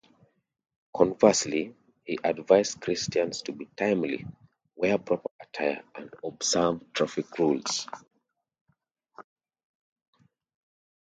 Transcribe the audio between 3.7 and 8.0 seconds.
timely, wear proper attire, and observe traffic rules.